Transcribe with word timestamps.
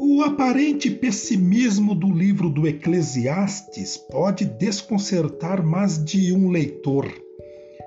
O 0.00 0.22
aparente 0.22 0.88
pessimismo 0.92 1.92
do 1.92 2.08
livro 2.08 2.48
do 2.48 2.68
Eclesiastes 2.68 3.96
pode 3.96 4.44
desconcertar 4.44 5.60
mais 5.66 6.02
de 6.02 6.32
um 6.32 6.50
leitor. 6.50 7.12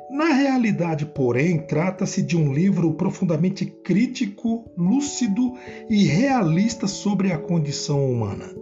Na 0.09 0.33
realidade, 0.33 1.05
porém, 1.05 1.59
trata-se 1.59 2.21
de 2.21 2.35
um 2.35 2.51
livro 2.51 2.93
profundamente 2.95 3.65
crítico, 3.65 4.69
lúcido 4.77 5.53
e 5.89 6.03
realista 6.03 6.85
sobre 6.85 7.31
a 7.31 7.37
condição 7.37 8.11
humana. 8.11 8.53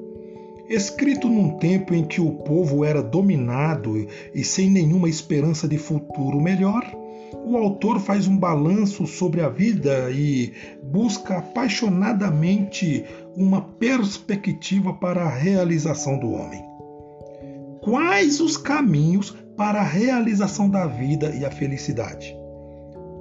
Escrito 0.69 1.27
num 1.27 1.57
tempo 1.57 1.95
em 1.95 2.03
que 2.03 2.21
o 2.21 2.29
povo 2.29 2.85
era 2.85 3.01
dominado 3.01 4.07
e 4.31 4.43
sem 4.43 4.69
nenhuma 4.69 5.09
esperança 5.09 5.67
de 5.67 5.79
futuro 5.79 6.39
melhor, 6.39 6.83
o 7.45 7.57
autor 7.57 7.99
faz 7.99 8.27
um 8.27 8.37
balanço 8.37 9.07
sobre 9.07 9.41
a 9.41 9.49
vida 9.49 10.11
e 10.11 10.53
busca 10.83 11.37
apaixonadamente 11.37 13.05
uma 13.35 13.61
perspectiva 13.61 14.93
para 14.93 15.23
a 15.23 15.29
realização 15.29 16.19
do 16.19 16.31
homem. 16.31 16.63
Quais 17.81 18.39
os 18.39 18.57
caminhos 18.57 19.35
para 19.55 19.79
a 19.79 19.83
realização 19.83 20.69
da 20.69 20.85
vida 20.85 21.33
e 21.35 21.45
a 21.45 21.51
felicidade? 21.51 22.35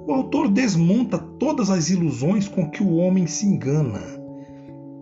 O 0.05 0.13
autor 0.13 0.49
desmonta 0.49 1.17
todas 1.17 1.69
as 1.69 1.89
ilusões 1.89 2.47
com 2.47 2.69
que 2.69 2.83
o 2.83 2.95
homem 2.95 3.25
se 3.27 3.45
engana. 3.45 4.01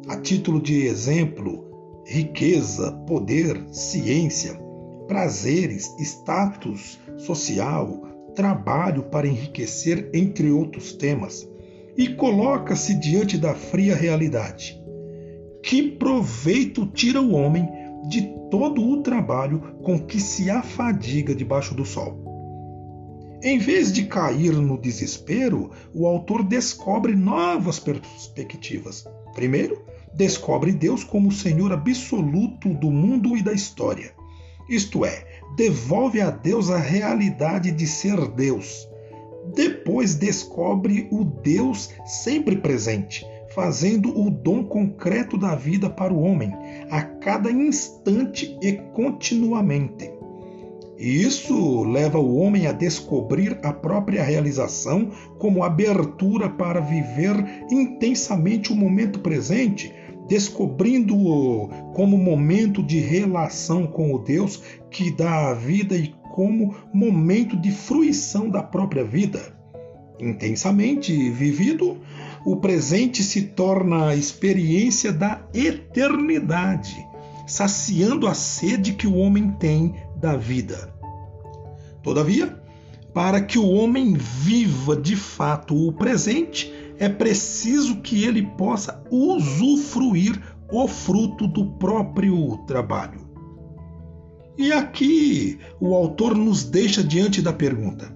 A 0.08 0.18
título 0.18 0.62
de 0.62 0.86
exemplo, 0.86 2.04
riqueza, 2.06 2.92
poder, 3.08 3.62
ciência, 3.72 4.60
prazeres, 5.08 5.96
status 6.00 7.00
social, 7.18 8.17
trabalho 8.38 9.02
para 9.02 9.28
enriquecer, 9.28 10.12
entre 10.14 10.52
outros 10.52 10.94
temas, 10.94 11.50
e 11.98 12.10
coloca-se 12.10 12.94
diante 12.94 13.36
da 13.36 13.56
fria 13.56 13.96
realidade. 13.96 14.80
Que 15.64 15.82
proveito 15.82 16.86
tira 16.86 17.20
o 17.20 17.34
homem 17.34 17.68
de 18.08 18.32
todo 18.52 18.88
o 18.88 19.02
trabalho 19.02 19.60
com 19.82 20.00
que 20.00 20.20
se 20.20 20.52
afadiga 20.52 21.34
debaixo 21.34 21.74
do 21.74 21.84
sol? 21.84 22.24
Em 23.42 23.58
vez 23.58 23.92
de 23.92 24.06
cair 24.06 24.54
no 24.54 24.80
desespero, 24.80 25.72
o 25.92 26.06
autor 26.06 26.44
descobre 26.44 27.16
novas 27.16 27.80
perspectivas. 27.80 29.04
Primeiro, 29.34 29.84
descobre 30.14 30.72
Deus 30.72 31.04
como 31.04 31.30
o 31.30 31.34
Senhor 31.34 31.74
absoluto 31.74 32.72
do 32.76 32.92
mundo 32.92 33.36
e 33.36 33.42
da 33.42 33.52
história. 33.52 34.14
Isto 34.70 35.06
é, 35.06 35.27
devolve 35.56 36.22
a 36.22 36.30
Deus 36.30 36.70
a 36.70 36.78
realidade 36.78 37.72
de 37.72 37.88
ser 37.88 38.28
Deus. 38.30 38.88
Depois 39.56 40.16
descobre 40.16 41.08
o 41.12 41.24
Deus 41.24 41.90
sempre 42.06 42.58
presente, 42.58 43.26
fazendo 43.56 44.10
o 44.20 44.30
dom 44.30 44.64
concreto 44.64 45.38
da 45.38 45.56
vida 45.56 45.90
para 45.90 46.14
o 46.14 46.22
homem, 46.22 46.54
a 46.92 47.02
cada 47.02 47.50
instante 47.50 48.58
e 48.62 48.74
continuamente. 48.94 50.12
Isso 50.98 51.84
leva 51.84 52.18
o 52.18 52.38
homem 52.38 52.66
a 52.66 52.72
descobrir 52.72 53.60
a 53.62 53.72
própria 53.72 54.24
realização 54.24 55.12
como 55.38 55.64
abertura 55.64 56.50
para 56.50 56.80
viver 56.80 57.36
intensamente 57.70 58.74
o 58.74 58.76
momento 58.76 59.20
presente, 59.20 59.94
descobrindo-o 60.28 61.70
como 61.94 62.18
momento 62.18 62.84
de 62.84 63.00
relação 63.00 63.88
com 63.88 64.14
o 64.14 64.20
Deus 64.20 64.62
que 64.92 65.12
dá 65.12 65.50
a 65.50 65.54
vida 65.54 65.96
e 65.96 66.14
como 66.34 66.76
momento 66.94 67.58
de 67.58 67.72
fruição 67.72 68.50
da 68.50 68.62
própria 68.62 69.04
vida. 69.04 69.56
Intensamente 70.20 71.30
vivido, 71.30 71.98
o 72.46 72.58
presente 72.58 73.24
se 73.24 73.42
torna 73.42 74.10
a 74.10 74.16
experiência 74.16 75.12
da 75.12 75.42
eternidade, 75.54 76.96
saciando 77.46 78.28
a 78.28 78.34
sede 78.34 78.94
que 78.94 79.08
o 79.08 79.16
homem 79.16 79.52
tem 79.60 79.96
da 80.16 80.36
vida. 80.36 80.94
Todavia, 82.02 82.58
para 83.14 83.42
que 83.42 83.58
o 83.58 83.68
homem 83.68 84.14
viva 84.14 84.96
de 84.96 85.16
fato 85.16 85.76
o 85.76 85.92
presente, 85.92 86.72
é 87.00 87.08
preciso 87.10 88.02
que 88.02 88.24
ele 88.24 88.44
possa 88.58 89.04
usufruir 89.12 90.42
o 90.72 90.88
fruto 90.88 91.48
do 91.48 91.66
próprio 91.74 92.58
trabalho. 92.66 93.28
E 94.58 94.72
aqui 94.72 95.60
o 95.80 95.94
autor 95.94 96.36
nos 96.36 96.64
deixa 96.64 97.04
diante 97.04 97.42
da 97.42 97.54
pergunta: 97.54 98.14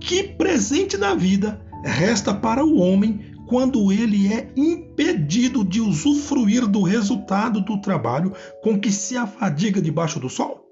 que 0.00 0.22
presente 0.22 0.96
da 0.96 1.14
vida 1.14 1.60
resta 1.84 2.34
para 2.34 2.64
o 2.64 2.78
homem 2.78 3.20
quando 3.46 3.92
ele 3.92 4.32
é 4.32 4.50
impedido 4.56 5.64
de 5.64 5.80
usufruir 5.80 6.66
do 6.66 6.82
resultado 6.82 7.60
do 7.60 7.80
trabalho 7.80 8.32
com 8.62 8.80
que 8.80 8.90
se 8.90 9.16
afadiga 9.16 9.80
debaixo 9.80 10.18
do 10.18 10.28
sol? 10.28 10.64